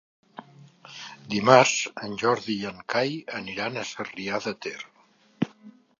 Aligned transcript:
Dimarts 1.33 1.75
en 2.07 2.17
Jordi 2.23 2.57
i 2.63 2.67
en 2.71 2.81
Cai 2.95 3.15
aniran 3.43 3.77
a 3.83 3.87
Sarrià 3.93 4.45
de 4.47 4.59
Ter. 4.67 4.77